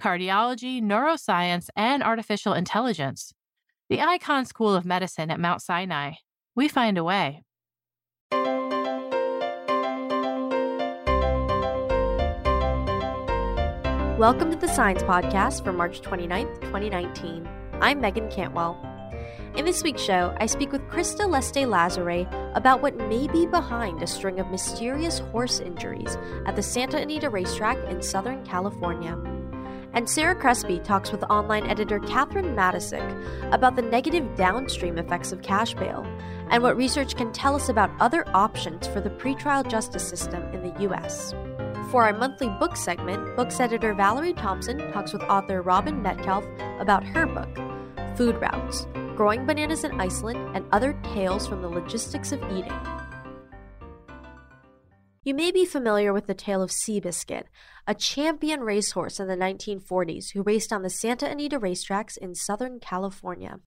[0.00, 3.32] cardiology, neuroscience, and artificial intelligence.
[3.88, 6.12] The Icahn School of Medicine at Mount Sinai.
[6.56, 7.42] We find a way.
[14.18, 17.48] Welcome to the Science Podcast for March 29th, 2019.
[17.80, 18.78] I'm Meagan Cantwell.
[19.56, 22.26] In this week's show, I speak with Christa Lesté-Lasserre
[22.56, 26.16] about what may be behind a string of mysterious horse injuries
[26.46, 29.16] at the Santa Anita racetrack in Southern California.
[29.94, 35.42] And Sarah Crespi talks with online editor Catherine Matacic about the negative downstream effects of
[35.42, 36.04] cash bail
[36.50, 40.62] and what research can tell us about other options for the pretrial justice system in
[40.62, 41.32] the U.S.
[41.92, 46.44] For our monthly book segment, books editor Valerie Thompson talks with author Robyn Metcalfe
[46.80, 47.56] about her book,
[48.16, 52.72] Food Routes Growing Bananas in Iceland and Other Tales from the Logistics of Eating.
[55.26, 57.44] You may be familiar with the tale of Seabiscuit,
[57.86, 62.78] a champion racehorse in the 1940s who raced on the Santa Anita racetracks in Southern
[62.78, 63.60] California.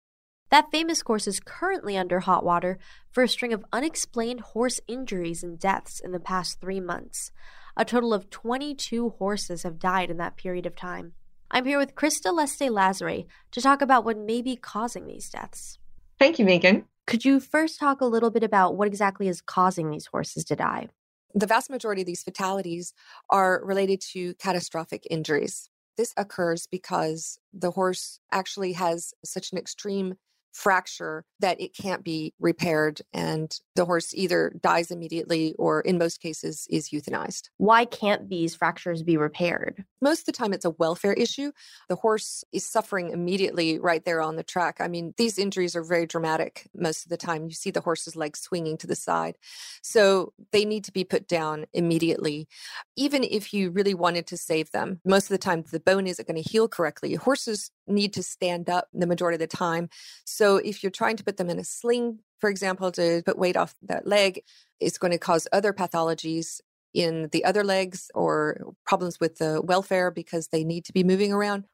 [0.51, 2.77] That famous course is currently under hot water
[3.11, 7.31] for a string of unexplained horse injuries and deaths in the past three months.
[7.75, 11.13] A total of 22 horses have died in that period of time.
[11.49, 15.79] I'm here with Krista Leste Lazare to talk about what may be causing these deaths.
[16.19, 16.85] Thank you, Meagan.
[17.07, 20.55] Could you first talk a little bit about what exactly is causing these horses to
[20.55, 20.89] die?
[21.35, 22.93] The vast majority of these fatalities
[23.29, 25.69] are related to catastrophic injuries.
[25.97, 30.15] This occurs because the horse actually has such an extreme
[30.57, 36.19] fracture that it can't be repaired and the horse either dies immediately or in most
[36.19, 37.49] cases is euthanized.
[37.57, 39.85] Why can't these fractures be repaired?
[40.01, 41.51] Most of the time it's a welfare issue.
[41.89, 44.77] The horse is suffering immediately right there on the track.
[44.79, 47.45] I mean, these injuries are very dramatic most of the time.
[47.45, 49.37] You see the horse's legs swinging to the side.
[49.83, 52.47] So they need to be put down immediately.
[52.95, 56.27] Even if you really wanted to save them, most of the time the bone isn't
[56.27, 57.13] going to heal correctly.
[57.13, 59.89] Horses need to stand up the majority of the time.
[60.25, 63.57] So if you're trying to put them in a sling, for example, to put weight
[63.57, 64.43] off that leg,
[64.79, 66.61] it's going to cause other pathologies
[66.93, 71.31] in the other legs or problems with the welfare because they need to be moving
[71.31, 71.65] around.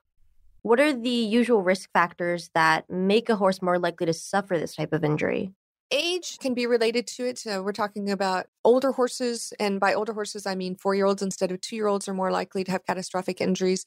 [0.62, 4.76] What are the usual risk factors that make a horse more likely to suffer this
[4.76, 5.52] type of injury?
[5.92, 7.44] Age can be related to it.
[7.46, 11.22] Uh, we're talking about older horses, and by older horses, I mean four year olds
[11.22, 13.86] instead of two year olds are more likely to have catastrophic injuries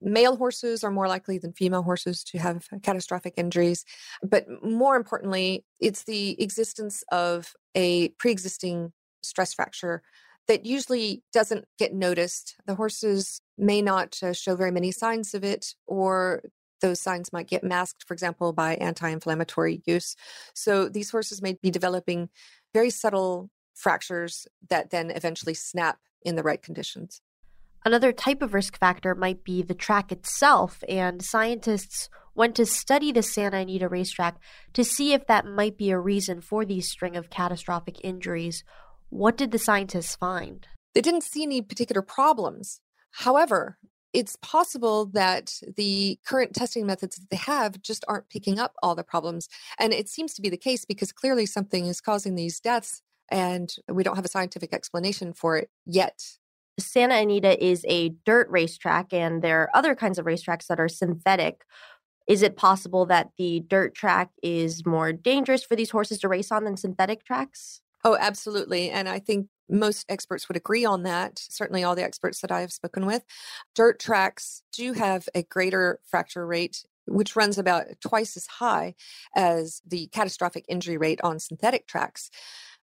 [0.00, 3.84] male horses are more likely than female horses to have catastrophic injuries.
[4.22, 8.92] But more importantly, it's the existence of a pre existing
[9.22, 10.02] stress fracture
[10.48, 12.56] that usually doesn't get noticed.
[12.66, 16.42] The horses may not uh, show very many signs of it, or
[16.80, 20.14] those signs might get masked, for example, by anti inflammatory use.
[20.54, 22.28] So these horses may be developing
[22.74, 27.20] very subtle fractures that then eventually snap in the right conditions.
[27.84, 33.12] Another type of risk factor might be the track itself, and scientists went to study
[33.12, 34.36] the Santa Anita racetrack
[34.74, 38.64] to see if that might be a reason for these string of catastrophic injuries.
[39.08, 40.66] What did the scientists find?
[40.94, 42.80] They didn't see any particular problems.
[43.10, 43.78] However,
[44.12, 48.94] it's possible that the current testing methods that they have just aren't picking up all
[48.94, 49.48] the problems.
[49.78, 53.74] And it seems to be the case because clearly something is causing these deaths, and
[53.88, 56.18] we don't have a scientific explanation for it yet.
[56.78, 60.88] Santa Anita is a dirt racetrack, and there are other kinds of racetracks that are
[60.88, 61.64] synthetic.
[62.26, 66.50] Is it possible that the dirt track is more dangerous for these horses to race
[66.50, 67.80] on than synthetic tracks?
[68.04, 68.90] Oh, absolutely.
[68.90, 71.38] And I think most experts would agree on that.
[71.38, 73.24] Certainly, all the experts that I have spoken with.
[73.74, 78.94] Dirt tracks do have a greater fracture rate, which runs about twice as high
[79.34, 82.30] as the catastrophic injury rate on synthetic tracks.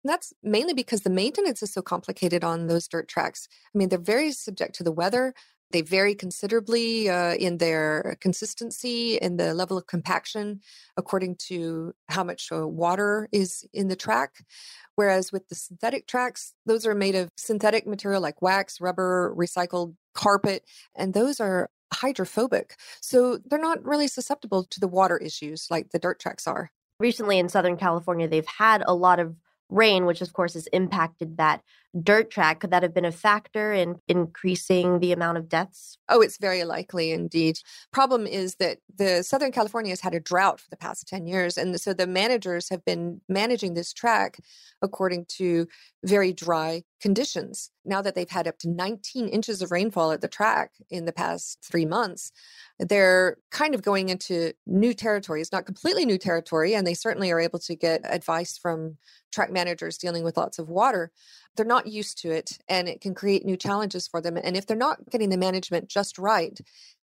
[0.05, 3.49] That's mainly because the maintenance is so complicated on those dirt tracks.
[3.75, 5.35] I mean, they're very subject to the weather.
[5.71, 10.61] They vary considerably uh, in their consistency and the level of compaction
[10.97, 14.45] according to how much uh, water is in the track.
[14.95, 19.97] Whereas with the synthetic tracks, those are made of synthetic material like wax, rubber, recycled
[20.15, 20.65] carpet,
[20.95, 22.77] and those are hydrophobic.
[23.01, 26.71] So they're not really susceptible to the water issues like the dirt tracks are.
[27.01, 29.35] Recently in Southern California, they've had a lot of
[29.69, 31.63] rain, which of course has impacted that
[32.03, 32.61] dirt track.
[32.61, 35.99] Could that have been a factor in increasing the amount of deaths?
[36.09, 37.59] Oh, it's very likely indeed.
[37.93, 41.57] Problem is that the Southern California has had a drought for the past 10 years.
[41.57, 44.39] And so the managers have been managing this track
[44.83, 45.67] according to
[46.05, 47.71] very dry conditions.
[47.85, 51.13] Now that they've had up to 19 inches of rainfall at the track in the
[51.13, 52.33] past three months,
[52.79, 55.41] they're kind of going into new territory.
[55.41, 58.97] It's not completely new territory, and they certainly are able to get advice from
[59.33, 61.11] track managers dealing with lots of water.
[61.57, 64.37] They're not used to it, and it can create new challenges for them.
[64.37, 66.59] And if they're not getting the management just right,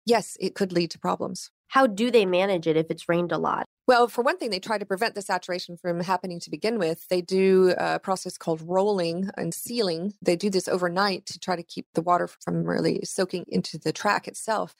[0.05, 1.50] yes, it could lead to problems.
[1.69, 3.65] How do they manage it if it's rained a lot?
[3.89, 7.09] Well, for one thing, they try to prevent the saturation from happening to begin with.
[7.09, 10.12] They do a process called rolling and sealing.
[10.21, 13.93] They do this overnight to try to keep the water from really soaking into the
[13.93, 14.77] track itself.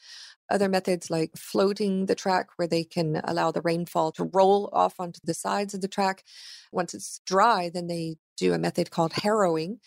[0.50, 5.00] Other methods like floating the track, where they can allow the rainfall to roll off
[5.00, 6.25] onto the sides of the track.
[6.73, 9.79] Once it's dry, then they do a method called harrowing,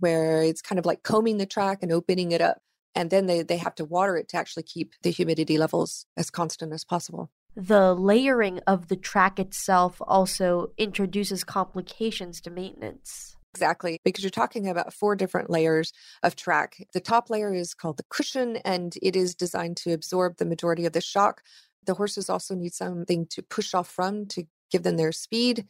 [0.00, 2.58] where it's kind of like combing the track and opening it up.
[2.94, 6.30] And then they, they have to water it to actually keep the humidity levels as
[6.30, 7.30] constant as possible.
[7.54, 13.36] The layering of the track itself also introduces complications to maintenance.
[13.54, 16.76] Exactly, because you're talking about four different layers of track.
[16.92, 20.86] The top layer is called the cushion, and it is designed to absorb the majority
[20.86, 21.42] of the shock.
[21.84, 25.64] The horses also need something to push off from to give them their speed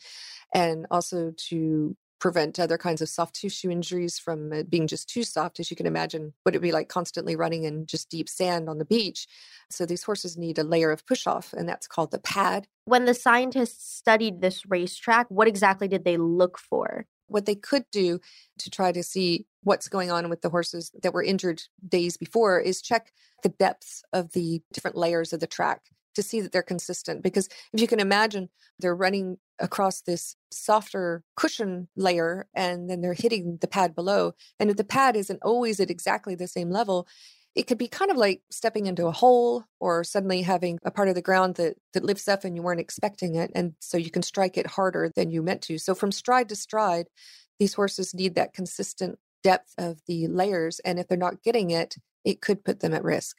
[0.53, 5.23] and also to prevent other kinds of soft tissue injuries from uh, being just too
[5.23, 5.61] soft.
[5.61, 8.69] As you can imagine, what it would be like constantly running in just deep sand
[8.69, 9.27] on the beach.
[9.71, 12.67] So these horses need a layer of push off, and that's called the pad.
[12.85, 17.07] When the scientists studied this racetrack, what exactly did they look for?
[17.29, 18.19] what they could do
[18.59, 22.59] to try to see what's going on with the horses that were injured days before
[22.59, 23.13] is check
[23.43, 25.83] the depths of the different layers of the track
[26.15, 27.23] to see that they're consistent.
[27.23, 28.49] Because if you can imagine,
[28.79, 34.33] they're running across this softer cushion layer and then they're hitting the pad below.
[34.59, 37.07] And if the pad isn't always at exactly the same level,
[37.55, 41.09] it could be kind of like stepping into a hole or suddenly having a part
[41.09, 44.11] of the ground that that lifts up and you weren't expecting it and so you
[44.11, 47.07] can strike it harder than you meant to so from stride to stride
[47.59, 51.97] these horses need that consistent depth of the layers and if they're not getting it
[52.25, 53.39] it could put them at risk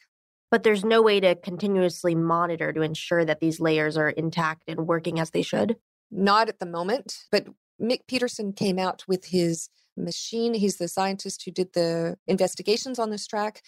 [0.51, 4.88] but there's no way to continuously monitor to ensure that these layers are intact and
[4.88, 5.77] working as they should
[6.11, 7.47] not at the moment but
[7.81, 9.69] mick peterson came out with his
[10.00, 10.53] machine.
[10.53, 13.61] He's the scientist who did the investigations on this track.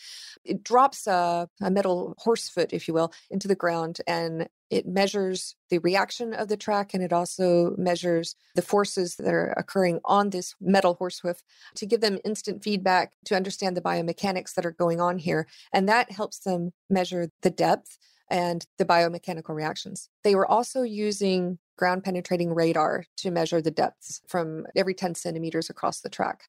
[0.43, 5.55] It drops a, a metal horsefoot, if you will, into the ground and it measures
[5.69, 10.29] the reaction of the track and it also measures the forces that are occurring on
[10.29, 11.39] this metal horsehoof
[11.75, 15.45] to give them instant feedback to understand the biomechanics that are going on here.
[15.73, 17.97] And that helps them measure the depth
[18.29, 20.07] and the biomechanical reactions.
[20.23, 25.67] They were also using ground penetrating radar to measure the depths from every 10 centimeters
[25.67, 26.43] across the track.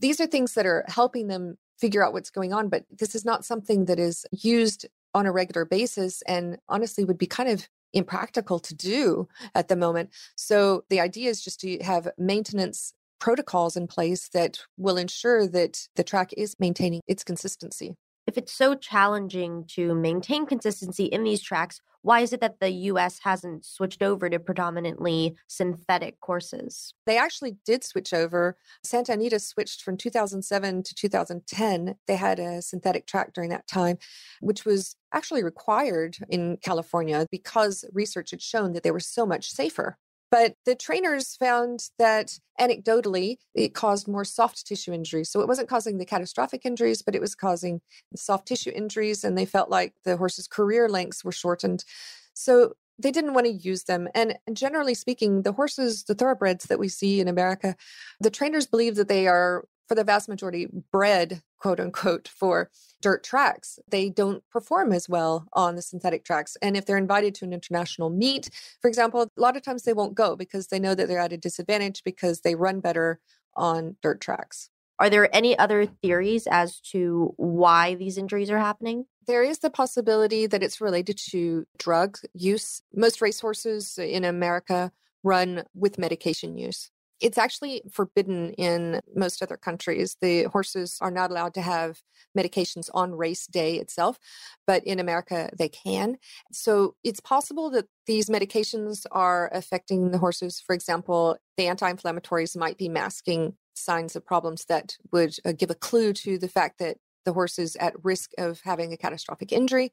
[0.00, 3.24] These are things that are helping them figure out what's going on, but this is
[3.24, 7.68] not something that is used on a regular basis and honestly would be kind of
[7.92, 10.10] impractical to do at the moment.
[10.34, 15.86] So the idea is just to have maintenance protocols in place that will ensure that
[15.94, 17.94] the track is maintaining its consistency.
[18.32, 22.70] If it's so challenging to maintain consistency in these tracks, why is it that the
[22.70, 26.94] US hasn't switched over to predominantly synthetic courses?
[27.04, 28.56] They actually did switch over.
[28.82, 31.96] Santa Anita switched from 2007 to 2010.
[32.06, 33.98] They had a synthetic track during that time,
[34.40, 39.50] which was actually required in California because research had shown that they were so much
[39.50, 39.98] safer.
[40.32, 45.30] But the trainers found that anecdotally, it caused more soft tissue injuries.
[45.30, 47.82] So it wasn't causing the catastrophic injuries, but it was causing
[48.16, 49.24] soft tissue injuries.
[49.24, 51.84] And they felt like the horse's career lengths were shortened.
[52.32, 54.08] So they didn't want to use them.
[54.14, 57.76] And generally speaking, the horses, the thoroughbreds that we see in America,
[58.18, 62.70] the trainers believe that they are for the vast majority bred quote unquote for
[63.02, 63.78] dirt tracks.
[63.90, 67.52] They don't perform as well on the synthetic tracks and if they're invited to an
[67.52, 68.48] international meet
[68.80, 71.34] for example a lot of times they won't go because they know that they're at
[71.34, 73.20] a disadvantage because they run better
[73.54, 74.70] on dirt tracks.
[74.98, 79.04] Are there any other theories as to why these injuries are happening?
[79.26, 82.80] There is the possibility that it's related to drug use.
[82.94, 84.90] Most racehorses in america
[85.22, 86.90] run with medication use
[87.22, 90.16] it's actually forbidden in most other countries.
[90.20, 92.02] The horses are not allowed to have
[92.36, 94.18] medications on race day itself,
[94.66, 96.16] but in America they can.
[96.52, 100.60] So it's possible that these medications are affecting the horses.
[100.60, 105.70] For example, the anti inflammatories might be masking signs of problems that would uh, give
[105.70, 109.52] a clue to the fact that the horse is at risk of having a catastrophic
[109.52, 109.92] injury.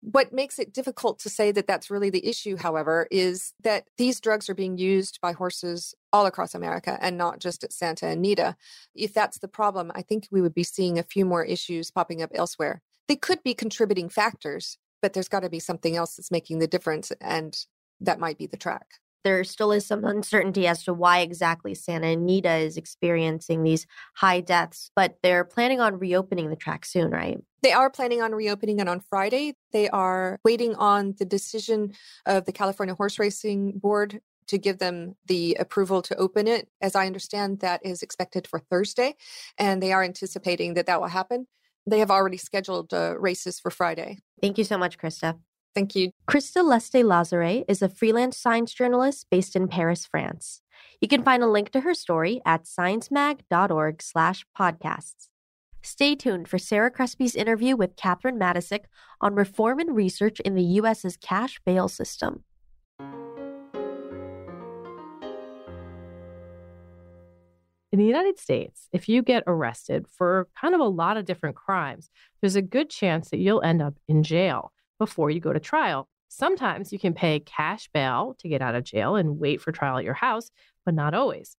[0.00, 4.20] What makes it difficult to say that that's really the issue, however, is that these
[4.20, 8.56] drugs are being used by horses all across America and not just at Santa Anita.
[8.94, 12.22] If that's the problem, I think we would be seeing a few more issues popping
[12.22, 12.82] up elsewhere.
[13.08, 16.66] They could be contributing factors, but there's got to be something else that's making the
[16.66, 17.56] difference, and
[18.00, 18.86] that might be the track
[19.24, 24.40] there still is some uncertainty as to why exactly Santa Anita is experiencing these high
[24.40, 27.38] deaths, but they're planning on reopening the track soon, right?
[27.62, 29.54] They are planning on reopening it on Friday.
[29.72, 31.92] They are waiting on the decision
[32.24, 36.68] of the California Horse Racing Board to give them the approval to open it.
[36.80, 39.16] As I understand, that is expected for Thursday,
[39.58, 41.46] and they are anticipating that that will happen.
[41.88, 44.18] They have already scheduled uh, races for Friday.
[44.40, 45.38] Thank you so much, Christa.
[45.76, 46.10] Thank you.
[46.26, 50.62] Christa Lesté-Lasserre is a freelance science journalist based in Paris, France.
[51.02, 55.28] You can find a link to her story at sciencemag.org slash podcasts.
[55.82, 58.84] Stay tuned for Sarah Crespi's interview with Catherine Matacic
[59.20, 62.44] on reform and research in the U.S.'s cash bail system.
[67.92, 71.54] In the United States, if you get arrested for kind of a lot of different
[71.54, 72.08] crimes,
[72.40, 76.08] there's a good chance that you'll end up in jail before you go to trial.
[76.28, 79.98] Sometimes you can pay cash bail to get out of jail and wait for trial
[79.98, 80.50] at your house,
[80.84, 81.56] but not always.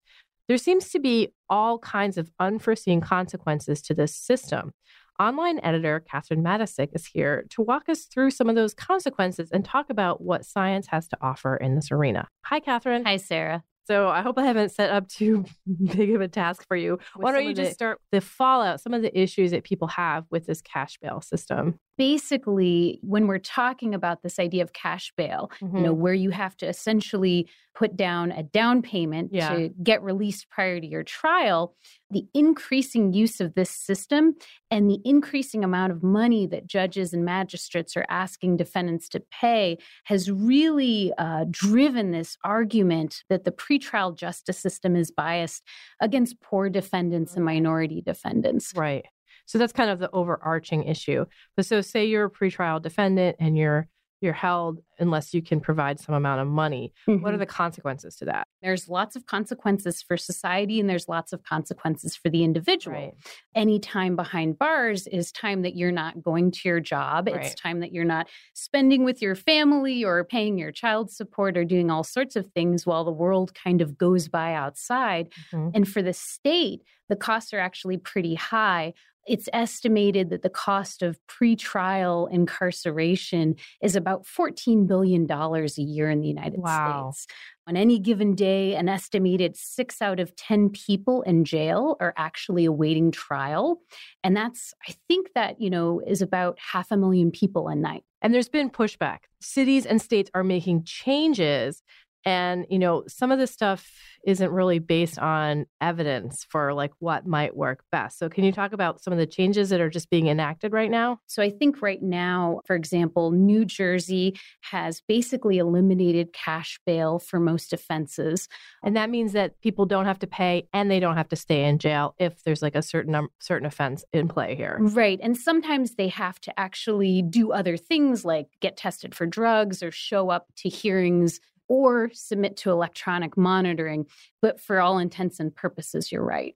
[0.47, 4.71] There seems to be all kinds of unforeseen consequences to this system.
[5.19, 9.65] Online editor Catherine Matacic is here to walk us through some of those consequences and
[9.65, 12.27] talk about what science has to offer in this arena.
[12.45, 13.03] Hi, Catherine.
[13.03, 13.63] Hi, Sarah.
[13.87, 15.45] So I hope I haven't set up too
[15.83, 16.99] big of a task for you.
[17.15, 20.25] Why don't you just the, start the fallout, some of the issues that people have
[20.29, 21.79] with this cash bail system?
[21.97, 25.77] Basically, when we're talking about this idea of cash bail, mm-hmm.
[25.77, 26.01] you know, mm-hmm.
[26.01, 29.53] where you have to essentially put down a down payment yeah.
[29.53, 31.75] to get released prior to your trial,
[32.09, 34.33] the increasing use of this system
[34.71, 39.77] and the increasing amount of money that judges and magistrates are asking defendants to pay
[40.05, 45.61] has really uh, driven this argument that the pretrial justice system is biased
[46.01, 48.73] against poor defendants and minority defendants.
[48.75, 49.05] Right.
[49.47, 51.25] So that's kind of the overarching issue.
[51.55, 53.87] But so, say you're a pretrial defendant and you're
[54.19, 56.91] you're held unless you can provide some amount of money.
[57.07, 57.21] Mm-hmm.
[57.21, 57.41] What are mm-hmm.
[57.41, 58.47] the consequences to that?
[58.63, 62.97] There's lots of consequences for society and there's lots of consequences for the individual.
[62.97, 63.13] Right.
[63.53, 67.27] Any time behind bars is time that you're not going to your job.
[67.27, 67.45] Right.
[67.45, 71.63] It's time that you're not spending with your family or paying your child support or
[71.63, 75.29] doing all sorts of things while the world kind of goes by outside.
[75.53, 75.69] Mm-hmm.
[75.75, 78.93] And for the state, the costs are actually pretty high
[79.27, 86.21] it's estimated that the cost of pretrial incarceration is about $14 billion a year in
[86.21, 87.11] the United wow.
[87.11, 87.27] States.
[87.67, 92.63] On any given day, an estimated six out of 10 people in jail are actually
[92.63, 93.81] awaiting trial.
[94.23, 98.03] And that's, I think that, you know, is about half a million people a night.
[98.21, 99.19] And there's been pushback.
[99.41, 101.83] Cities and states are making changes
[102.27, 103.89] and, you know, some of this stuff
[104.25, 108.19] isn't really based on evidence for like what might work best.
[108.19, 110.91] So, can you talk about some of the changes that are just being enacted right
[110.91, 111.21] now?
[111.27, 117.39] So, I think right now, for example, New Jersey has basically eliminated cash bail for
[117.39, 118.49] most offenses.
[118.83, 121.63] And that means that people don't have to pay and they don't have to stay
[121.63, 124.77] in jail if there's like a certain um, certain offense in play here.
[124.81, 125.21] Right.
[125.23, 129.91] And sometimes they have to actually do other things like get tested for drugs or
[129.91, 134.05] show up to hearings or submit to electronic monitoring.
[134.41, 136.55] But for all intents and purposes, you're right.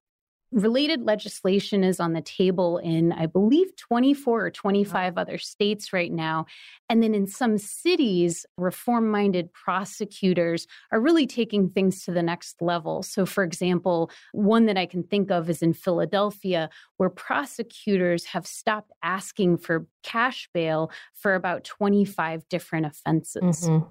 [0.51, 6.11] Related legislation is on the table in, I believe, 24 or 25 other states right
[6.11, 6.45] now.
[6.89, 12.61] And then in some cities, reform minded prosecutors are really taking things to the next
[12.61, 13.01] level.
[13.01, 18.45] So, for example, one that I can think of is in Philadelphia, where prosecutors have
[18.45, 23.69] stopped asking for cash bail for about 25 different offenses.
[23.69, 23.87] Mm-hmm.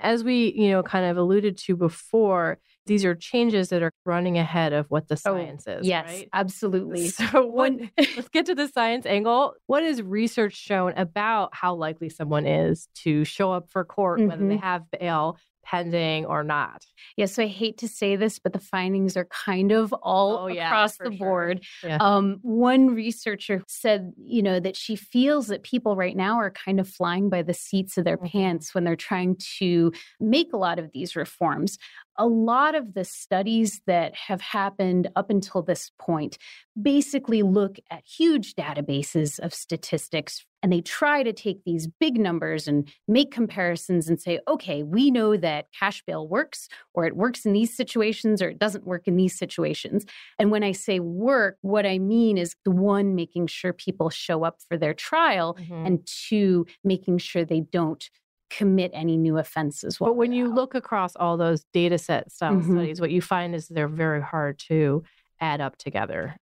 [0.00, 4.38] As we, you know, kind of alluded to before, these are changes that are running
[4.38, 5.86] ahead of what the oh, science oh, is.
[5.86, 6.28] Yes, right?
[6.32, 7.08] absolutely.
[7.08, 9.54] So, what, let's get to the science angle.
[9.66, 14.28] What has research shown about how likely someone is to show up for court, mm-hmm.
[14.28, 14.64] whether they mm-hmm.
[14.64, 16.84] have bail pending or not.
[17.16, 20.46] Yeah, so I hate to say this, but the findings are kind of all oh,
[20.46, 21.18] yeah, across the sure.
[21.18, 21.64] board.
[21.82, 21.98] Yeah.
[22.00, 26.80] Um, one researcher said, you know, that she feels that people right now are kind
[26.80, 28.38] of flying by the seats of their mm-hmm.
[28.38, 31.78] pants when they're trying to make a lot of these reforms
[32.16, 36.38] a lot of the studies that have happened up until this point
[36.80, 42.66] basically look at huge databases of statistics and they try to take these big numbers
[42.66, 47.44] and make comparisons and say, okay, we know that cash bail works, or it works
[47.44, 50.06] in these situations, or it doesn't work in these situations.
[50.38, 54.42] And when I say work, what I mean is the one, making sure people show
[54.42, 55.84] up for their trial, mm-hmm.
[55.84, 58.08] and two, making sure they don't
[58.48, 59.98] commit any new offenses.
[59.98, 60.54] But when you out.
[60.54, 62.72] look across all those data set style mm-hmm.
[62.72, 65.02] studies, what you find is they're very hard to
[65.42, 66.36] add up together.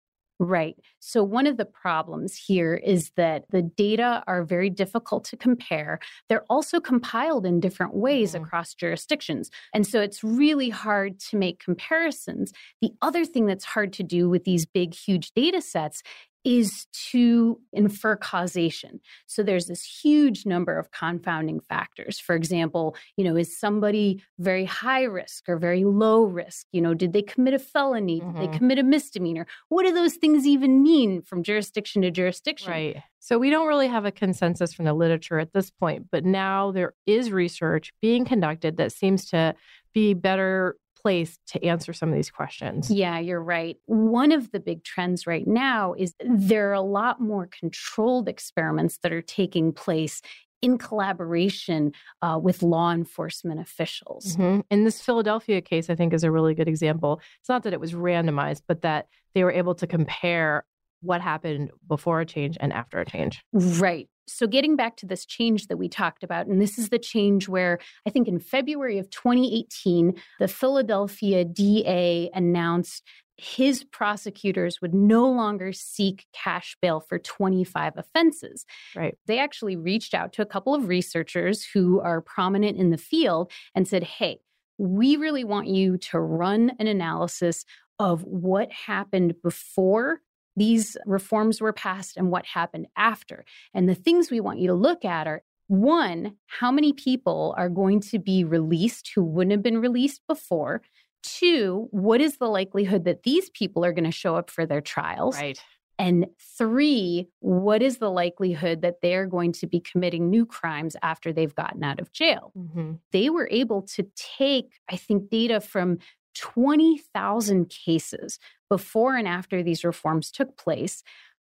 [0.42, 0.74] Right.
[1.00, 5.98] So, one of the problems here is that the data are very difficult to compare.
[6.30, 8.44] They're also compiled in different ways mm-hmm.
[8.44, 9.50] across jurisdictions.
[9.74, 12.52] And so, it's really hard to make comparisons.
[12.80, 16.02] The other thing that's hard to do with these big, huge data sets
[16.44, 19.00] is to infer causation.
[19.26, 22.18] So there's this huge number of confounding factors.
[22.18, 26.66] For example, you know, is somebody very high risk or very low risk?
[26.72, 28.20] You know, did they commit a felony?
[28.20, 28.32] Mm-hmm.
[28.32, 28.56] Did they mm-hmm.
[28.58, 29.46] commit a misdemeanor?
[29.68, 32.70] What do those things even mean from jurisdiction to jurisdiction?
[32.70, 33.02] Right.
[33.18, 36.72] So we don't really have a consensus from the literature at this point, but now
[36.72, 39.54] there is research being conducted that seems to
[39.92, 42.90] be better place to answer some of these questions.
[42.90, 43.76] Yeah, you're right.
[43.86, 48.98] One of the big trends right now is there are a lot more controlled experiments
[49.02, 50.20] that are taking place
[50.62, 51.92] in collaboration
[52.22, 54.36] uh, with law enforcement officials.
[54.36, 54.60] Mm-hmm.
[54.70, 57.20] In this Philadelphia case, I think is a really good example.
[57.40, 60.64] It's not that it was randomized, but that they were able to compare
[61.02, 63.42] what happened before a change and after a change.
[63.52, 64.08] Right.
[64.30, 67.48] So, getting back to this change that we talked about, and this is the change
[67.48, 73.02] where I think in February of 2018, the Philadelphia DA announced
[73.40, 78.66] his prosecutors would no longer seek cash bail for 25 offenses.
[78.94, 79.16] Right.
[79.26, 83.50] They actually reached out to a couple of researchers who are prominent in the field
[83.74, 84.40] and said, hey,
[84.76, 87.64] we really want you to run an analysis
[87.98, 90.20] of what happened before
[90.60, 93.46] these reforms were passed and what happened after.
[93.72, 97.70] And the things we want you to look at are one, how many people are
[97.70, 100.82] going to be released who wouldn't have been released before?
[101.22, 104.82] Two, what is the likelihood that these people are going to show up for their
[104.82, 105.36] trials?
[105.36, 105.58] Right.
[105.98, 106.26] And
[106.58, 111.54] three, what is the likelihood that they're going to be committing new crimes after they've
[111.54, 112.52] gotten out of jail?
[112.54, 112.92] Mm-hmm.
[113.12, 115.98] They were able to take, I think, data from
[116.34, 118.38] 20,000 cases
[118.70, 121.02] before and after these reforms took place.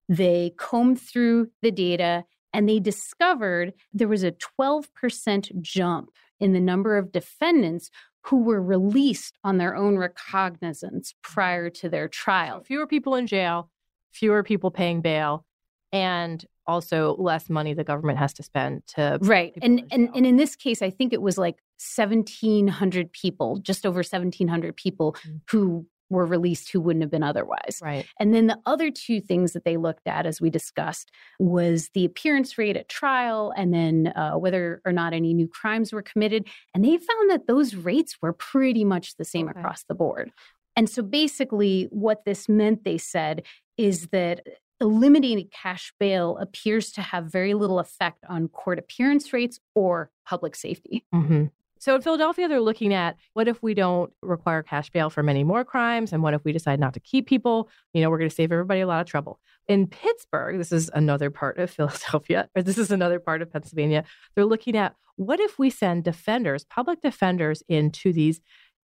[0.08, 6.60] They combed through the data and they discovered there was a 12% jump in the
[6.60, 7.90] number of defendants
[8.26, 12.60] who were released on their own recognizance prior to their trial.
[12.60, 13.70] So fewer people in jail,
[14.12, 15.46] fewer people paying bail,
[15.92, 20.38] and also less money the government has to spend to right and and and in
[20.38, 21.56] this case i think it was like
[21.98, 25.38] 1700 people just over 1700 people mm-hmm.
[25.52, 27.80] who were released who wouldn't have been otherwise.
[27.82, 28.06] Right.
[28.20, 32.06] And then the other two things that they looked at, as we discussed, was the
[32.06, 36.48] appearance rate at trial and then uh, whether or not any new crimes were committed.
[36.74, 39.60] And they found that those rates were pretty much the same okay.
[39.60, 40.32] across the board.
[40.76, 43.44] And so basically, what this meant, they said,
[43.78, 44.42] is that
[44.82, 50.56] eliminating cash bail appears to have very little effect on court appearance rates or public
[50.56, 51.06] safety.
[51.14, 51.46] Mm-hmm.
[51.84, 55.44] So in Philadelphia, they're looking at what if we don't require cash bail for many
[55.44, 56.14] more crimes?
[56.14, 57.68] And what if we decide not to keep people?
[57.92, 59.42] You know, we're going to save everybody a lot of trouble.
[59.68, 64.06] In Pittsburgh, this is another part of Philadelphia, or this is another part of Pennsylvania.
[64.34, 68.40] They're looking at what if we send defenders, public defenders, into these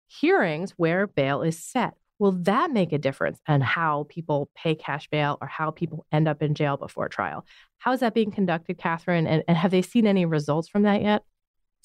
[0.07, 1.95] hearings where bail is set?
[2.17, 6.29] Will that make a difference in how people pay cash bail or how people end
[6.29, 7.45] up in jail before trial?
[7.79, 9.27] How is that being conducted, Catherine?
[9.27, 11.25] And, and have they seen any results from that yet?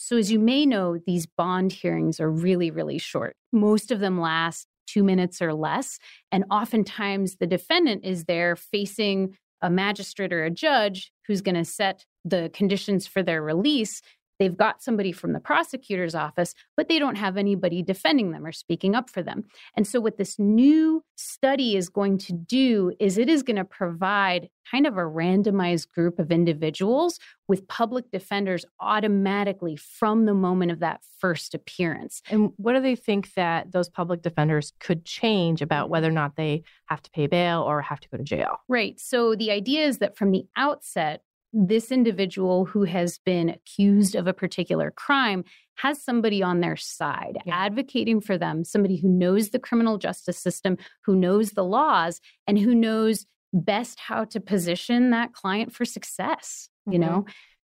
[0.02, 3.36] So, as you may know, these bond hearings are really, really short.
[3.52, 5.98] Most of them last two minutes or less.
[6.32, 11.66] And oftentimes, the defendant is there facing a magistrate or a judge who's going to
[11.66, 14.00] set the conditions for their release
[14.40, 18.52] They've got somebody from the prosecutor's office, but they don't have anybody defending them or
[18.52, 19.44] speaking up for them.
[19.76, 23.64] And so, what this new study is going to do is it is going to
[23.66, 30.70] provide kind of a randomized group of individuals with public defenders automatically from the moment
[30.70, 32.22] of that first appearance.
[32.30, 36.36] And what do they think that those public defenders could change about whether or not
[36.36, 38.60] they have to pay bail or have to go to jail?
[38.68, 38.98] Right.
[38.98, 44.26] So the idea is that from the outset, this individual who has been accused of
[44.26, 45.44] a particular crime
[45.76, 47.54] has somebody on their side yeah.
[47.56, 52.58] advocating for them, somebody who knows the criminal justice system, who knows the laws, and
[52.58, 56.92] who knows best how to position that client for success, mm-hmm.
[56.92, 57.24] you know?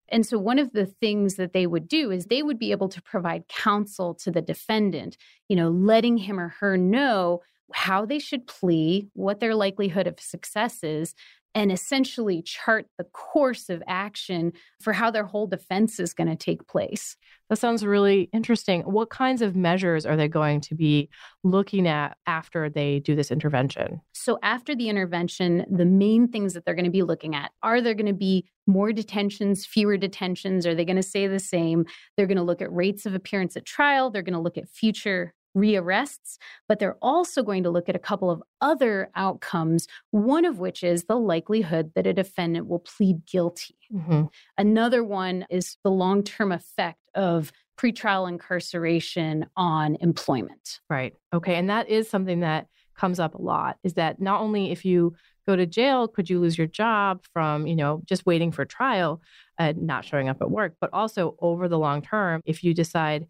[0.10, 2.90] And so, one of the things that they would do is they would be able
[2.90, 5.18] to provide counsel to the defendant,
[5.50, 7.42] you know, letting him or her know
[7.74, 11.16] how they should plea, what their likelihood of success is,
[11.56, 16.36] and essentially chart the course of action for how their whole defense is going to
[16.36, 17.16] take place.
[17.50, 18.82] That sounds really interesting.
[18.82, 21.10] What kinds of measures are they going to be
[21.44, 24.02] looking at after they do this intervention?
[24.14, 27.82] So, after the intervention, the main things that they're going to be looking at are
[27.82, 30.66] there going to be more detentions, fewer detentions?
[30.66, 31.86] Are they going to stay the same?
[32.18, 34.10] They're going to look at rates of appearance at trial.
[34.10, 36.38] They're going to look at future rearrests,
[36.68, 40.84] but they're also going to look at a couple of other outcomes, one of which
[40.84, 43.78] is the likelihood that a defendant will plead guilty.
[43.94, 44.24] Mm-hmm.
[44.58, 50.80] Another one is the long term effect of pretrial incarceration on employment.
[50.90, 51.14] Right.
[51.34, 51.56] Okay.
[51.56, 55.14] And that is something that comes up a lot is that not only if you
[55.46, 59.22] go to jail could you lose your job from you know just waiting for trial
[59.60, 63.28] and not showing up at work but also over the long term if you decide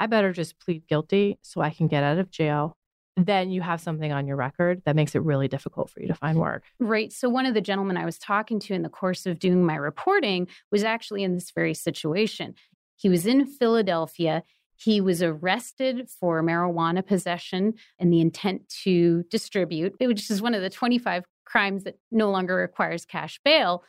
[0.00, 2.76] I better just plead guilty so I can get out of jail.
[3.16, 6.14] Then you have something on your record that makes it really difficult for you to
[6.14, 6.64] find work.
[6.78, 7.12] Right.
[7.12, 9.76] So, one of the gentlemen I was talking to in the course of doing my
[9.76, 12.54] reporting was actually in this very situation.
[12.96, 14.42] He was in Philadelphia.
[14.76, 20.62] He was arrested for marijuana possession and the intent to distribute, which is one of
[20.62, 23.84] the 25 crimes that no longer requires cash bail.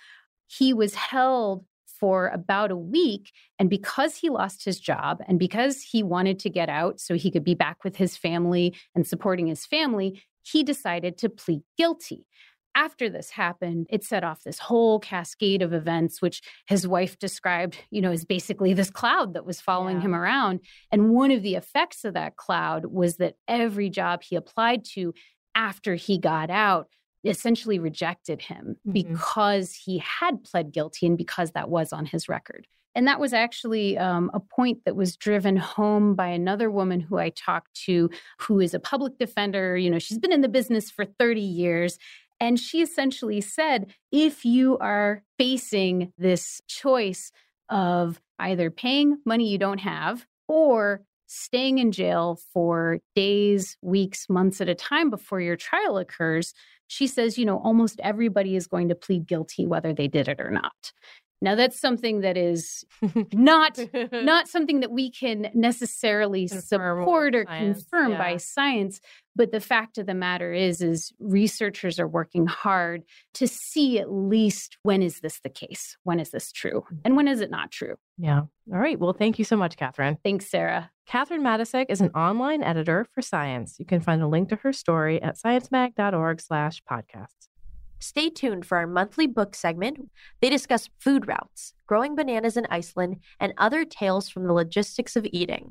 [0.47, 1.63] He was held
[2.01, 3.31] for about a week.
[3.59, 7.31] And because he lost his job and because he wanted to get out so he
[7.31, 12.25] could be back with his family and supporting his family, he decided to plead guilty.
[12.73, 17.77] After this happened, it set off this whole cascade of events, which his wife described,
[17.91, 20.03] you know, as basically this cloud that was following yeah.
[20.03, 20.61] him around.
[20.91, 25.13] And one of the effects of that cloud was that every job he applied to
[25.53, 26.87] after he got out
[27.29, 28.91] essentially rejected him mm-hmm.
[28.91, 32.67] because he had pled guilty and because that was on his record.
[32.93, 37.17] And that was actually um, a point that was driven home by another woman who
[37.17, 39.77] I talked to, who is a public defender.
[39.77, 41.97] You know, she's been in the business for 30 years.
[42.39, 47.31] And she essentially said if you are facing this choice
[47.69, 54.59] of either paying money you don't have or staying in jail for days, weeks, months
[54.59, 56.53] at a time before your trial occurs,
[56.91, 60.41] she says, you know, almost everybody is going to plead guilty whether they did it
[60.41, 60.91] or not.
[61.41, 62.85] Now that's something that is
[63.33, 63.79] not
[64.11, 68.17] not something that we can necessarily confirm support or science, confirm yeah.
[68.17, 69.01] by science,
[69.35, 73.03] but the fact of the matter is is researchers are working hard
[73.35, 75.97] to see at least when is this the case?
[76.03, 76.83] When is this true?
[76.85, 76.95] Mm-hmm.
[77.05, 77.95] And when is it not true?
[78.17, 78.41] Yeah.
[78.71, 78.99] All right.
[78.99, 80.17] Well, thank you so much, Catherine.
[80.23, 80.91] Thanks, Sarah.
[81.07, 83.77] Catherine Matacic is an online editor for Science.
[83.79, 87.50] You can find a link to her story at sciencemag.org slash podcasts.
[88.01, 90.09] Stay tuned for our monthly book segment.
[90.41, 95.27] They discuss food routes, growing bananas in Iceland, and other tales from the logistics of
[95.31, 95.69] eating.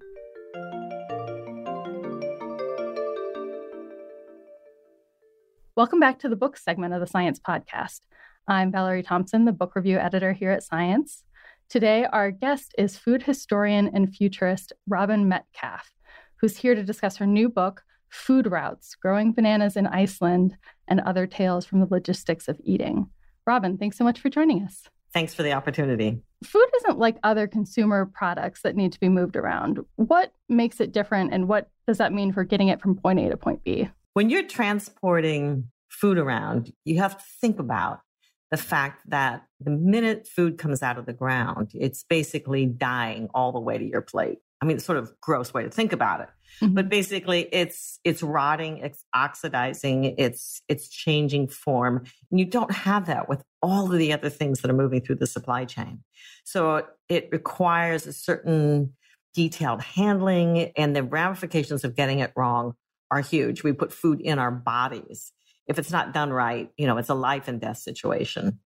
[5.74, 8.02] Welcome back to the book segment of the Science Podcast.
[8.46, 11.24] I'm Valerie Thompson, the book review editor here at Science.
[11.68, 15.90] Today, our guest is food historian and futurist Robyn Metcalfe,
[16.36, 20.56] who's here to discuss her new book, Food Routes Growing Bananas in Iceland
[20.88, 23.08] and Other Tales from the Logistics of Eating.
[23.46, 24.82] Robyn, thanks so much for joining us.
[25.12, 26.20] Thanks for the opportunity.
[26.44, 29.80] Food isn't like other consumer products that need to be moved around.
[29.96, 33.28] What makes it different, and what does that mean for getting it from point A
[33.28, 33.88] to point B?
[34.14, 38.00] When you're transporting food around, you have to think about
[38.50, 43.52] the fact that the minute food comes out of the ground, it's basically dying all
[43.52, 44.38] the way to your plate.
[44.60, 46.28] I mean, it's sort of gross way to think about it.
[46.60, 46.74] Mm-hmm.
[46.74, 52.04] But basically it's it's rotting, it's oxidizing, it's it's changing form.
[52.30, 55.16] And you don't have that with all of the other things that are moving through
[55.16, 56.02] the supply chain.
[56.44, 58.94] So it requires a certain
[59.34, 62.74] detailed handling and the ramifications of getting it wrong
[63.10, 63.62] are huge.
[63.62, 65.32] We put food in our bodies
[65.70, 68.58] if it's not done right, you know, it's a life and death situation.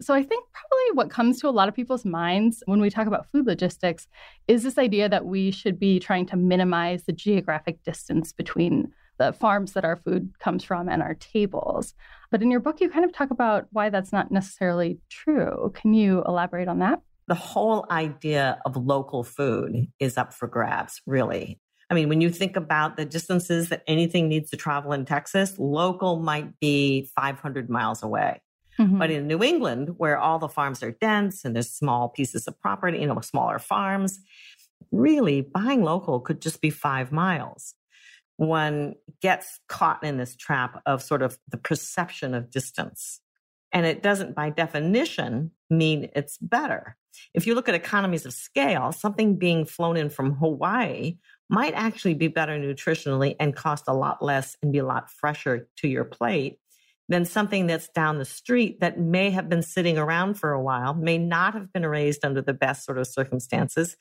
[0.00, 3.06] So I think probably what comes to a lot of people's minds when we talk
[3.06, 4.06] about food logistics
[4.46, 9.32] is this idea that we should be trying to minimize the geographic distance between the
[9.32, 11.94] farms that our food comes from and our tables.
[12.30, 15.72] But in your book, you kind of talk about why that's not necessarily true.
[15.74, 17.00] Can you elaborate on that?
[17.26, 21.60] The whole idea of local food is up for grabs, really.
[21.90, 25.58] I mean, when you think about the distances that anything needs to travel in Texas,
[25.58, 28.40] local might be 500 miles away.
[28.78, 28.98] Mm-hmm.
[28.98, 32.60] But in New England, where all the farms are dense and there's small pieces of
[32.60, 34.20] property, you know, smaller farms,
[34.92, 37.74] really buying local could just be five miles.
[38.36, 43.20] One gets caught in this trap of sort of the perception of distance.
[43.72, 46.96] And it doesn't, by definition, mean it's better.
[47.34, 51.18] If you look at economies of scale, something being flown in from Hawaii
[51.50, 55.68] might actually be better nutritionally and cost a lot less and be a lot fresher
[55.78, 56.58] to your plate
[57.08, 60.94] than something that's down the street that may have been sitting around for a while,
[60.94, 63.96] may not have been raised under the best sort of circumstances,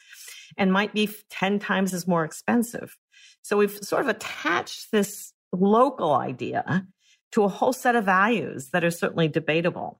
[0.58, 2.98] and might be 10 times as more expensive.
[3.42, 6.86] So we've sort of attached this local idea
[7.32, 10.00] to a whole set of values that are certainly debatable.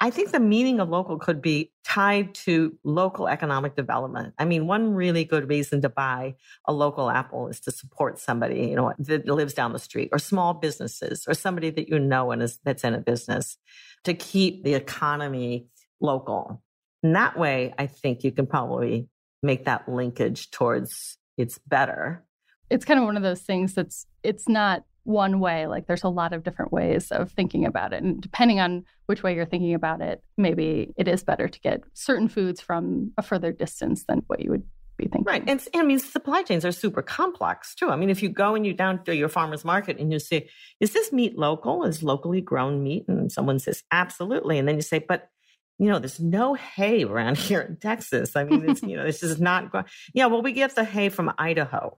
[0.00, 4.32] I think the meaning of local could be tied to local economic development.
[4.38, 8.68] I mean, one really good reason to buy a local apple is to support somebody,
[8.68, 12.30] you know, that lives down the street or small businesses or somebody that you know
[12.30, 13.58] and is that's in a business
[14.04, 15.66] to keep the economy
[16.00, 16.62] local.
[17.02, 19.08] And that way, I think you can probably
[19.42, 22.24] make that linkage towards it's better.
[22.70, 25.66] It's kind of one of those things that's it's not one way.
[25.66, 28.02] Like there's a lot of different ways of thinking about it.
[28.02, 31.82] And depending on which way you're thinking about it, maybe it is better to get
[31.94, 34.64] certain foods from a further distance than what you would
[34.98, 35.24] be thinking.
[35.24, 35.42] Right.
[35.46, 37.88] And, I mean, supply chains are super complex too.
[37.88, 40.50] I mean, if you go and you down to your farmer's market and you say,
[40.78, 41.84] is this meat local?
[41.84, 43.06] Is locally grown meat?
[43.08, 44.58] And someone says, absolutely.
[44.58, 45.30] And then you say, but
[45.78, 48.36] you know, there's no hay around here in Texas.
[48.36, 49.86] I mean, it's, you know, this is not, going.
[50.12, 51.96] yeah, well, we get the hay from Idaho.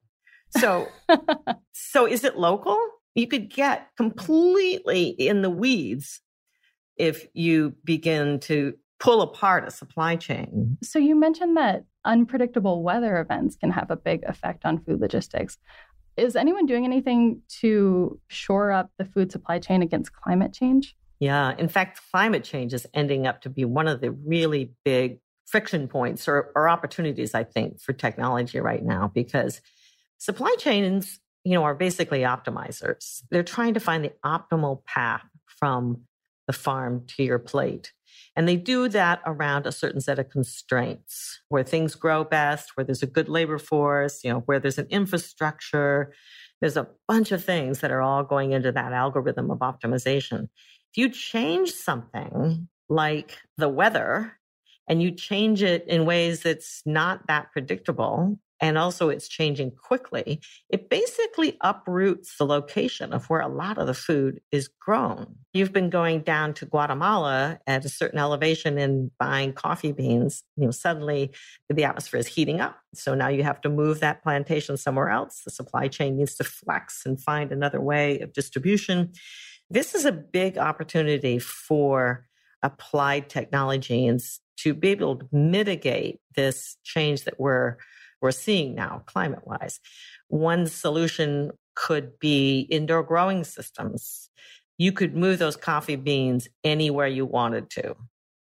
[0.56, 0.86] So,
[1.72, 2.78] so is it local?
[3.14, 6.20] You could get completely in the weeds
[6.96, 10.76] if you begin to pull apart a supply chain.
[10.82, 15.58] So you mentioned that unpredictable weather events can have a big effect on food logistics.
[16.16, 20.94] Is anyone doing anything to shore up the food supply chain against climate change?
[21.18, 25.20] Yeah, in fact, climate change is ending up to be one of the really big
[25.46, 29.60] friction points or, or opportunities, I think, for technology right now because
[30.18, 33.22] supply chains you know, are basically optimizers.
[33.30, 36.02] They're trying to find the optimal path from
[36.46, 37.92] the farm to your plate.
[38.36, 42.84] And they do that around a certain set of constraints where things grow best, where
[42.84, 46.12] there's a good labor force, you know, where there's an infrastructure.
[46.60, 50.48] There's a bunch of things that are all going into that algorithm of optimization.
[50.92, 54.36] If you change something like the weather
[54.88, 60.40] and you change it in ways that's not that predictable, and also it's changing quickly,
[60.68, 65.36] it basically uproots the location of where a lot of the food is grown.
[65.52, 70.66] You've been going down to Guatemala at a certain elevation and buying coffee beans, you
[70.66, 71.32] know, suddenly
[71.68, 72.78] the atmosphere is heating up.
[72.94, 75.42] So now you have to move that plantation somewhere else.
[75.44, 79.12] The supply chain needs to flex and find another way of distribution.
[79.70, 82.26] This is a big opportunity for
[82.62, 84.20] applied technology and
[84.58, 87.76] to be able to mitigate this change that we're
[88.20, 89.80] we're seeing now climate wise.
[90.28, 94.28] One solution could be indoor growing systems.
[94.78, 97.96] You could move those coffee beans anywhere you wanted to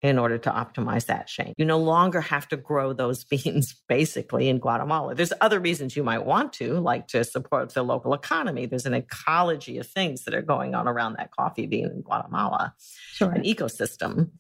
[0.03, 1.55] in order to optimize that chain.
[1.57, 5.15] You no longer have to grow those beans basically in Guatemala.
[5.15, 8.67] There's other reasons you might want to, like to support the local economy.
[8.67, 12.75] There's an ecology of things that are going on around that coffee bean in Guatemala,
[13.13, 13.31] sure.
[13.31, 14.31] an ecosystem.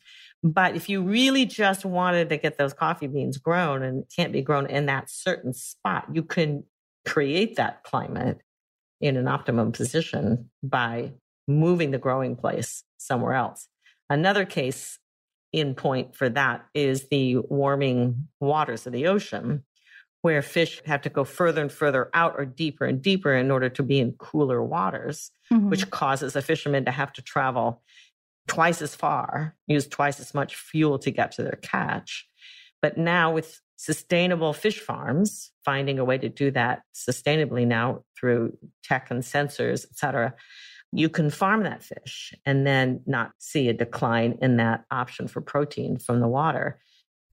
[0.43, 4.43] But if you really just wanted to get those coffee beans grown and can't be
[4.43, 6.65] grown in that certain spot, you can
[7.07, 8.41] create that climate
[9.01, 11.13] in an optimum position by
[11.47, 13.69] moving the growing place somewhere else.
[14.11, 14.99] Another case
[15.53, 19.65] in point for that is the warming waters of the ocean,
[20.23, 23.69] where fish have to go further and further out or deeper and deeper in order
[23.69, 25.69] to be in cooler waters, mm-hmm.
[25.69, 27.83] which causes a fisherman to have to travel
[28.49, 32.29] twice as far, use twice as much fuel to get to their catch.
[32.81, 38.57] But now with sustainable fish farms, finding a way to do that sustainably now through
[38.85, 40.35] tech and sensors, et cetera,
[40.93, 45.41] you can farm that fish and then not see a decline in that option for
[45.41, 46.79] protein from the water.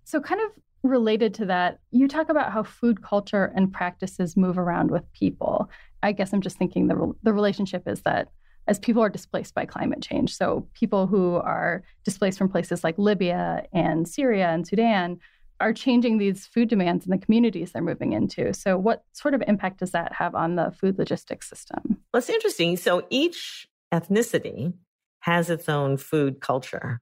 [0.05, 4.57] So, kind of related to that, you talk about how food culture and practices move
[4.57, 5.69] around with people.
[6.01, 8.29] I guess I'm just thinking the, the relationship is that
[8.69, 10.35] as people are displaced by climate change.
[10.35, 15.19] So, people who are displaced from places like Libya and Syria and Sudan
[15.59, 18.53] are changing these food demands in the communities they're moving into.
[18.53, 21.97] So, what sort of impact does that have on the food logistics system?
[22.13, 22.77] Well, it's interesting.
[22.77, 24.73] So, each ethnicity
[25.21, 27.01] has its own food culture.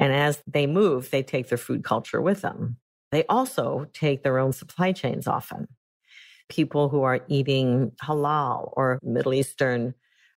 [0.00, 2.76] And as they move, they take their food culture with them.
[3.12, 5.68] They also take their own supply chains often.
[6.48, 9.94] People who are eating halal or Middle Eastern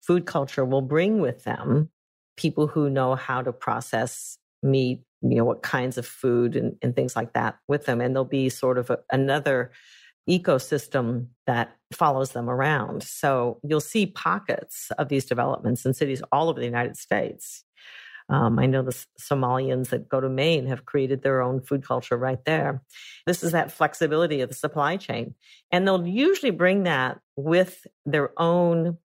[0.06, 1.90] food culture will bring with them
[2.38, 6.96] people who know how to process meat, you know, what kinds of food and, and
[6.96, 8.02] things like that with them.
[8.02, 9.72] And there'll be sort of a, another
[10.30, 13.04] ecosystem that follows them around.
[13.04, 17.64] So you'll see pockets of these developments in cities all over the United States
[18.30, 22.18] Um, I know the Somalians that go to Maine have created their own food culture
[22.18, 22.82] right there.
[23.28, 25.36] This is that flexibility of the supply chain.
[25.72, 28.98] And they'll usually bring that with their own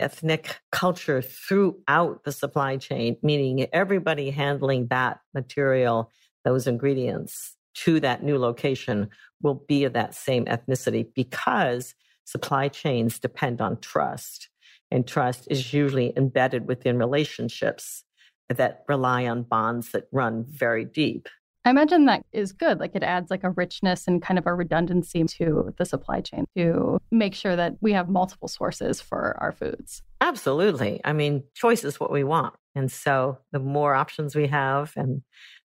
[0.00, 6.10] ethnic culture throughout the supply chain, meaning everybody handling that material,
[6.44, 9.08] those ingredients to that new location
[9.42, 14.48] will be of that same ethnicity because supply chains depend on trust.
[14.90, 18.04] And trust is usually embedded within relationships
[18.48, 21.28] that rely on bonds that run very deep.
[21.64, 22.80] I imagine that is good.
[22.80, 26.46] Like it adds like a richness and kind of a redundancy to the supply chain
[26.56, 30.02] to make sure that we have multiple sources for our foods.
[30.20, 31.00] Absolutely.
[31.04, 32.54] I mean, choice is what we want.
[32.74, 35.22] And so the more options we have and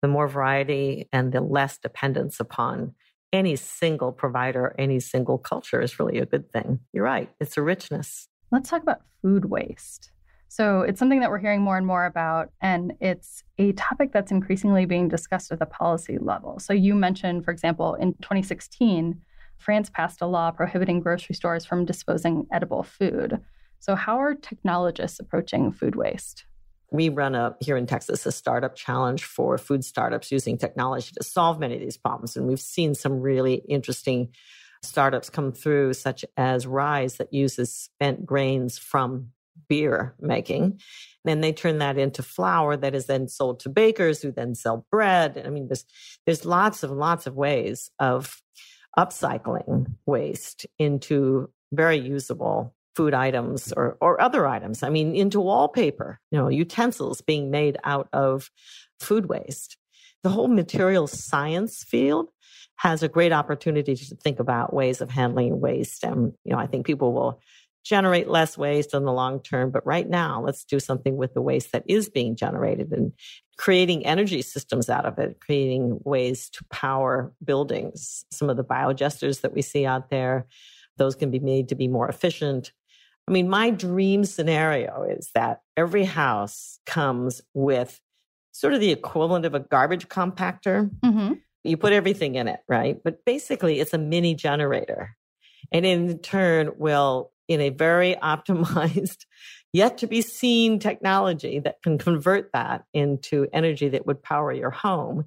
[0.02, 2.94] the more variety and the less dependence upon
[3.32, 6.80] any single provider, any single culture is really a good thing.
[6.94, 7.30] You're right.
[7.40, 8.28] It's a richness.
[8.52, 10.12] Let's talk about food waste.
[10.58, 14.32] So it's something that we're hearing more and more about, and it's a topic that's
[14.32, 16.58] increasingly being discussed at the policy level.
[16.58, 19.22] So you mentioned, for example, in 2016,
[19.60, 23.40] France passed a law prohibiting grocery stores from disposing edible food.
[23.78, 26.46] So how are technologists approaching food waste?
[26.92, 31.24] We run a here in Texas a startup challenge for food startups using technology to
[31.24, 34.30] solve many of these problems, and we've seen some really interesting
[34.82, 39.34] startups come through, such as Rise that uses spent grains from
[39.68, 40.80] beer making.
[41.26, 44.86] And they turn that into flour that is then sold to bakers who then sell
[44.92, 45.44] bread.
[45.46, 45.86] I mean, there's
[46.26, 48.42] there's lots of lots of ways of
[48.98, 54.82] upcycling waste into very usable food items or, or other items.
[54.82, 58.50] I mean, into wallpaper, you know, utensils being made out of
[59.00, 59.78] food waste.
[60.24, 62.30] The whole material science field
[62.78, 66.04] has a great opportunity to think about ways of handling waste.
[66.04, 67.40] And, you know, I think people will
[67.88, 69.72] generate less waste in the long term.
[69.72, 73.14] But right now, let's do something with the waste that is being generated and
[73.58, 78.26] creating energy systems out of it, creating ways to power buildings.
[78.32, 80.48] Some of the biodigesters that we see out there,
[80.98, 82.74] those can be made to be more efficient.
[83.28, 88.02] I mean, my dream scenario is that every house comes with
[88.52, 90.90] sort of the equivalent of a garbage compactor.
[91.04, 91.34] Mm-hmm.
[91.64, 92.98] You put everything in it, right?
[93.04, 95.16] But basically, it's a mini generator.
[95.72, 99.26] And in turn, will in a very optimized,
[99.74, 104.72] yet to be seen technology that can convert that into energy that would power your
[104.72, 105.26] home.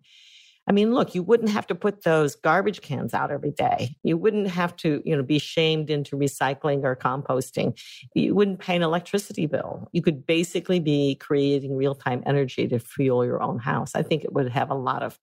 [0.69, 3.97] I mean, look, you wouldn't have to put those garbage cans out every day.
[4.05, 7.77] You wouldn't have to, you know, be shamed into recycling or composting.
[8.15, 9.89] You wouldn't pay an electricity bill.
[9.91, 13.97] You could basically be creating real-time energy to fuel your own house.
[13.97, 15.19] I think it would have a lot of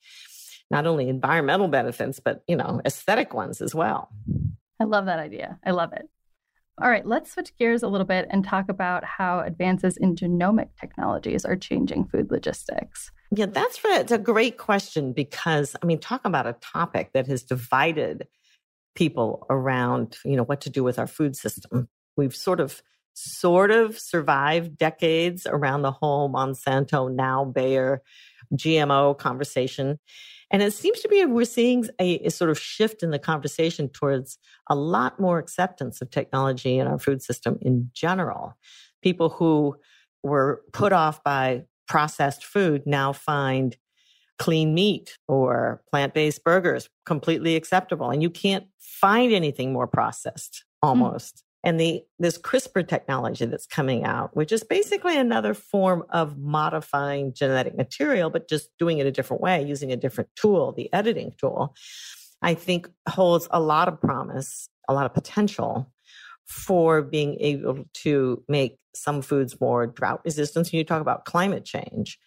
[0.70, 4.10] not only environmental benefits, but, you know, aesthetic ones as well.
[4.82, 5.60] I love that idea.
[5.66, 6.10] I love it.
[6.80, 10.70] All right, let's switch gears a little bit and talk about how advances in genomic
[10.80, 13.12] technologies are changing food logistics.
[13.36, 13.80] Yeah, that's.
[13.84, 18.28] It's a great question because, I mean, talk about a topic that has divided
[18.96, 21.90] people around, you know, what to do with our food system.
[22.16, 28.04] We've sort of sort of survived decades around the whole Monsanto, now Bayer,
[28.54, 30.00] GMO conversation.
[30.50, 33.90] And it seems to be we're seeing a, a, sort of shift in the conversation
[33.90, 34.38] towards
[34.70, 38.58] a lot more acceptance of technology in our food system in general.
[39.02, 39.76] People who
[40.24, 43.78] were put off by processed food now find
[44.40, 48.10] clean meat or plant based burgers completely acceptable.
[48.10, 50.90] And you can't find anything more processed hmm.
[50.90, 56.38] almost and the this CRISPR technology that's coming out, which is basically another form of
[56.38, 60.92] modifying genetic material, but just doing it a different way, using a different tool, the
[60.94, 61.76] editing tool,
[62.42, 65.92] I think holds a lot of promise, a lot of potential
[66.46, 70.68] for being able to make some foods more drought resistant.
[70.68, 72.18] So you talk about climate change.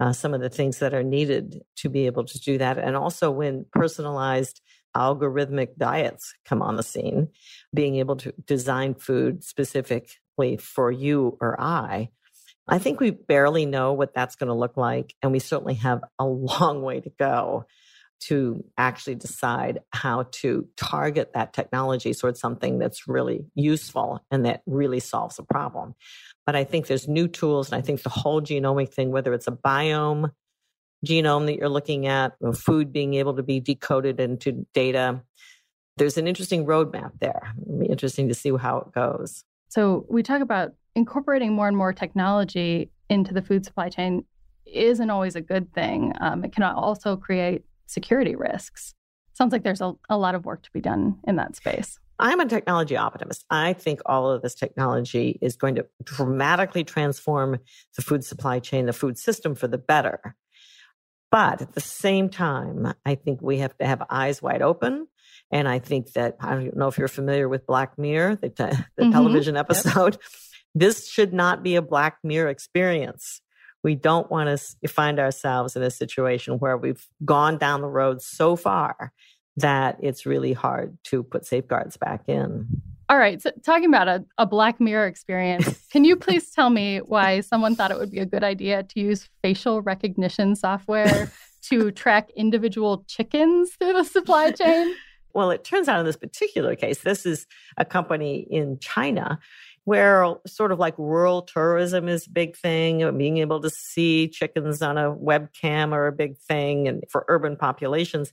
[0.00, 2.78] Uh, some of the things that are needed to be able to do that.
[2.78, 4.60] And also when personalized
[4.96, 7.28] algorithmic diets come on the scene,
[7.72, 12.10] being able to design food specifically for you or I.
[12.66, 15.14] I think we barely know what that's going to look like.
[15.22, 17.66] And we certainly have a long way to go
[18.20, 24.62] to actually decide how to target that technology towards something that's really useful and that
[24.66, 25.94] really solves a problem.
[26.46, 27.70] But I think there's new tools.
[27.70, 30.30] And I think the whole genomic thing, whether it's a biome
[31.04, 35.22] genome that you're looking at, food being able to be decoded into data.
[35.96, 37.54] There's an interesting roadmap there.
[37.62, 39.44] It'll be interesting to see how it goes.
[39.68, 44.24] So we talk about incorporating more and more technology into the food supply chain
[44.66, 46.12] isn't always a good thing.
[46.20, 48.94] Um, it can also create security risks.
[49.34, 51.98] Sounds like there's a, a lot of work to be done in that space.
[52.18, 53.44] I'm a technology optimist.
[53.50, 57.58] I think all of this technology is going to dramatically transform
[57.96, 60.36] the food supply chain, the food system for the better.
[61.34, 65.08] But at the same time, I think we have to have eyes wide open.
[65.50, 68.54] And I think that, I don't know if you're familiar with Black Mirror, the, te-
[68.96, 69.10] the mm-hmm.
[69.10, 70.14] television episode.
[70.14, 70.22] Yep.
[70.76, 73.40] This should not be a Black Mirror experience.
[73.84, 78.22] We don't want to find ourselves in a situation where we've gone down the road
[78.22, 79.12] so far
[79.56, 82.82] that it's really hard to put safeguards back in.
[83.14, 83.40] All right.
[83.40, 87.76] So, talking about a, a Black Mirror experience, can you please tell me why someone
[87.76, 91.30] thought it would be a good idea to use facial recognition software
[91.68, 94.92] to track individual chickens through the supply chain?
[95.32, 99.40] Well, it turns out in this particular case, this is a company in China
[99.82, 104.80] where sort of like rural tourism is a big thing, being able to see chickens
[104.80, 108.32] on a webcam are a big thing, and for urban populations.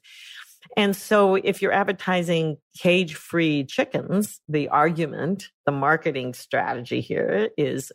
[0.78, 7.92] And so, if you're advertising cage free chickens, the argument, the marketing strategy here is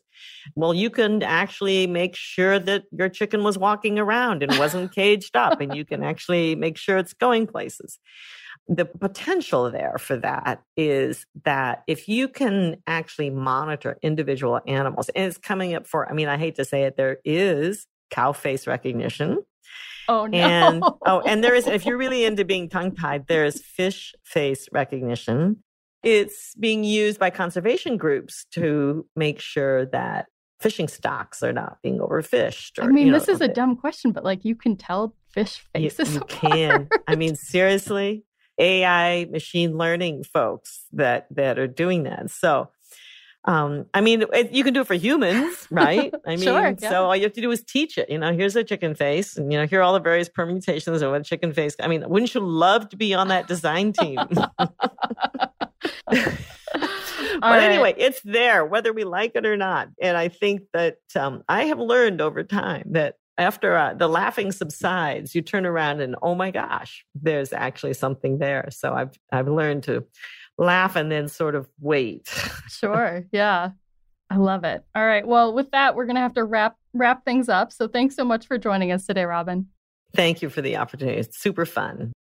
[0.55, 5.37] well, you can actually make sure that your chicken was walking around and wasn't caged
[5.37, 7.99] up, and you can actually make sure it's going places.
[8.69, 15.27] The potential there for that is that if you can actually monitor individual animals, and
[15.27, 18.67] it's coming up for, I mean, I hate to say it, there is cow face
[18.67, 19.39] recognition
[20.09, 20.39] Oh no.
[20.39, 24.15] And oh, and there is if you're really into being tongue tied, there is fish
[24.25, 25.63] face recognition.
[26.03, 30.27] It's being used by conservation groups to make sure that
[30.61, 32.79] fishing stocks are not being overfished.
[32.79, 35.15] Or, I mean, you know, this is a dumb question, but like you can tell
[35.29, 36.15] fish faces.
[36.15, 36.89] You, you can.
[37.09, 38.25] I mean, seriously,
[38.59, 42.31] AI machine learning folks that that are doing that.
[42.31, 42.71] So
[43.47, 46.13] um, I mean, it, you can do it for humans, right?
[46.27, 46.91] I mean, sure, yeah.
[46.91, 48.11] so all you have to do is teach it.
[48.11, 51.01] You know, here's a chicken face, and you know, here are all the various permutations
[51.01, 51.77] of what a chicken face.
[51.81, 54.19] I mean, wouldn't you love to be on that design team?
[57.41, 57.63] but right.
[57.63, 59.89] anyway, it's there, whether we like it or not.
[60.01, 64.51] And I think that um, I have learned over time that after uh, the laughing
[64.51, 68.69] subsides, you turn around and oh my gosh, there's actually something there.
[68.71, 70.05] So I've I've learned to
[70.59, 72.29] laugh and then sort of wait.
[72.69, 73.25] sure.
[73.33, 73.71] Yeah.
[74.31, 74.85] I love it.
[74.95, 75.27] All right.
[75.27, 77.73] Well, with that, we're going to have to wrap wrap things up.
[77.73, 79.67] So thanks so much for joining us today, Robyn.
[80.15, 81.19] Thank you for the opportunity.
[81.19, 82.13] It's super fun.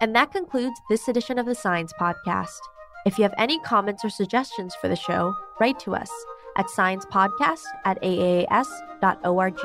[0.00, 2.58] And that concludes this edition of the Science Podcast.
[3.06, 6.10] If you have any comments or suggestions for the show, write to us
[6.56, 9.58] at sciencepodcast at aaas.org.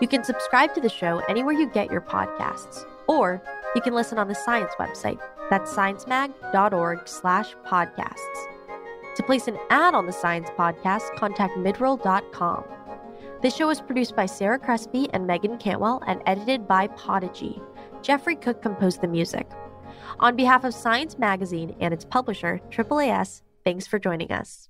[0.00, 3.42] You can subscribe to the show anywhere you get your podcasts, or
[3.74, 5.18] you can listen on the Science website
[5.50, 8.54] that's sciencemag.org slash podcasts.
[9.16, 12.64] To place an ad on the Science Podcast, contact midroll.com.
[13.42, 17.60] This show is produced by Sarah Crespi and Meagan Cantwell and edited by Podigy.
[18.02, 19.48] Jeffrey Cook composed the music.
[20.18, 24.68] On behalf of Science Magazine and its publisher, AAAS, thanks for joining us.